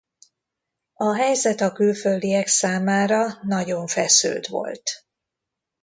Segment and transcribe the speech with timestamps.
[0.93, 5.05] A helyzet a külföldiek számára nagyon feszült volt.